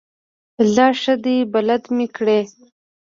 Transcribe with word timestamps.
ځه 0.73 0.85
ښه 1.01 1.15
دی 1.23 1.37
بلد 1.53 1.83
مې 1.95 2.07
کړې. 2.15 2.39